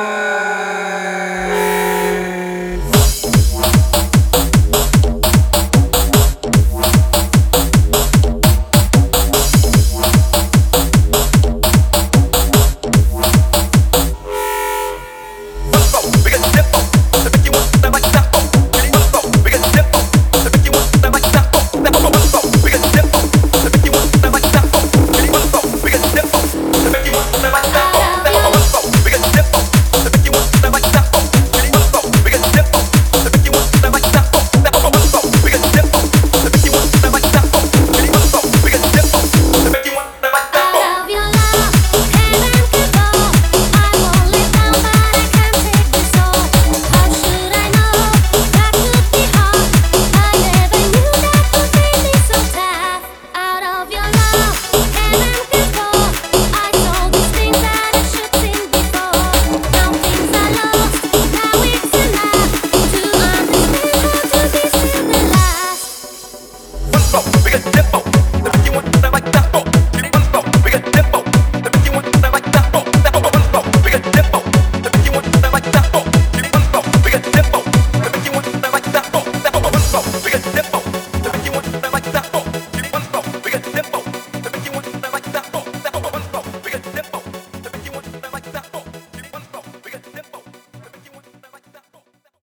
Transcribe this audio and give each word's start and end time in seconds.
Música 0.00 0.69